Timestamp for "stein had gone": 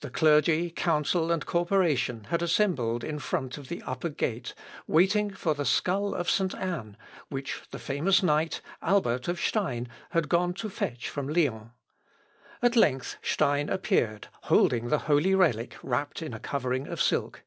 9.40-10.54